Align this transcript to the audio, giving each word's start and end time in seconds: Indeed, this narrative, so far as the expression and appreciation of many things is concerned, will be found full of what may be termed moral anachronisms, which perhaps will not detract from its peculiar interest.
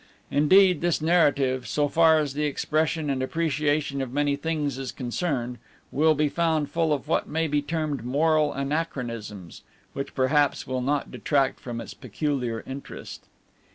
Indeed, 0.31 0.81
this 0.81 0.99
narrative, 0.99 1.67
so 1.67 1.87
far 1.87 2.17
as 2.17 2.33
the 2.33 2.45
expression 2.45 3.07
and 3.07 3.21
appreciation 3.21 4.01
of 4.01 4.11
many 4.11 4.35
things 4.35 4.79
is 4.79 4.91
concerned, 4.91 5.59
will 5.91 6.15
be 6.15 6.27
found 6.27 6.71
full 6.71 6.91
of 6.91 7.07
what 7.07 7.29
may 7.29 7.45
be 7.47 7.61
termed 7.61 8.03
moral 8.03 8.51
anachronisms, 8.51 9.61
which 9.93 10.15
perhaps 10.15 10.65
will 10.65 10.81
not 10.81 11.11
detract 11.11 11.59
from 11.59 11.79
its 11.79 11.93
peculiar 11.93 12.63
interest. 12.65 13.27